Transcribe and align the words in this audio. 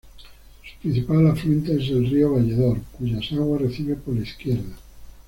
Su 0.63 0.79
principal 0.81 1.27
afluente 1.27 1.73
es 1.73 1.89
el 1.91 2.09
"rio 2.09 2.31
Valledor", 2.33 2.79
cuyas 2.97 3.31
aguas 3.33 3.61
recibe 3.61 3.93
por 3.95 4.15
la 4.15 4.21
izquierda. 4.23 4.75